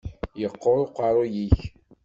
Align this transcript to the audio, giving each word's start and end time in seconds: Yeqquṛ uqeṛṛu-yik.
Yeqquṛ 0.41 0.77
uqeṛṛu-yik. 0.85 1.59